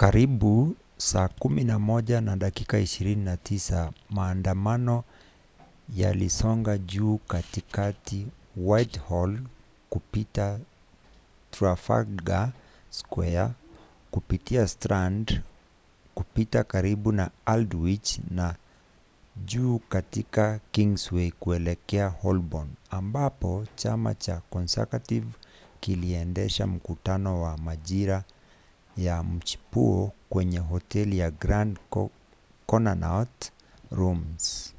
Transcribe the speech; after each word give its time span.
karibu 0.00 0.52
11:29 0.98 3.90
maandamano 4.10 5.04
yalisonga 5.94 6.78
juu 6.78 7.18
katika 7.18 7.94
whitehall 8.56 9.40
kupita 9.90 10.58
trafalgar 11.50 12.52
square 12.90 13.48
kupitia 14.10 14.68
strand 14.68 15.42
kupita 16.14 16.64
karibu 16.64 17.12
na 17.12 17.30
aldwych 17.44 18.18
na 18.30 18.56
juu 19.36 19.78
katika 19.78 20.60
kingsway 20.72 21.30
kuelekea 21.30 22.08
holborn 22.08 22.68
ambapo 22.90 23.66
chama 23.74 24.14
cha 24.14 24.40
conservative 24.40 25.26
kiliendesha 25.80 26.66
mkutano 26.66 27.42
wa 27.42 27.58
majira 27.58 28.24
ya 28.96 29.22
mchipuo 29.22 30.12
kwenye 30.30 30.58
hoteli 30.58 31.18
ya 31.18 31.30
grand 31.30 31.78
connaught 32.66 33.52
rooms 33.90 34.72